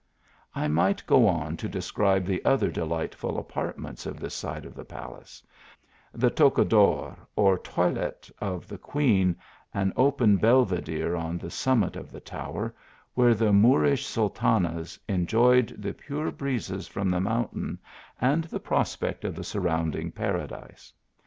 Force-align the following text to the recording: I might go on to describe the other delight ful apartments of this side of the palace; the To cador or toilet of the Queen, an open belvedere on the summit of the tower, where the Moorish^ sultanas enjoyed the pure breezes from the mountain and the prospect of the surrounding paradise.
I 0.55 0.67
might 0.67 1.05
go 1.05 1.27
on 1.27 1.57
to 1.57 1.69
describe 1.69 2.25
the 2.25 2.43
other 2.43 2.71
delight 2.71 3.13
ful 3.13 3.37
apartments 3.37 4.07
of 4.07 4.19
this 4.19 4.33
side 4.33 4.65
of 4.65 4.73
the 4.73 4.83
palace; 4.83 5.43
the 6.11 6.31
To 6.31 6.49
cador 6.49 7.15
or 7.35 7.59
toilet 7.59 8.31
of 8.39 8.67
the 8.67 8.79
Queen, 8.79 9.35
an 9.75 9.93
open 9.95 10.37
belvedere 10.37 11.15
on 11.15 11.37
the 11.37 11.51
summit 11.51 11.95
of 11.95 12.11
the 12.11 12.19
tower, 12.19 12.73
where 13.13 13.35
the 13.35 13.51
Moorish^ 13.53 14.05
sultanas 14.05 14.99
enjoyed 15.07 15.69
the 15.77 15.93
pure 15.93 16.31
breezes 16.31 16.87
from 16.87 17.11
the 17.11 17.21
mountain 17.21 17.77
and 18.19 18.45
the 18.45 18.59
prospect 18.59 19.23
of 19.23 19.35
the 19.35 19.43
surrounding 19.43 20.11
paradise. 20.11 20.91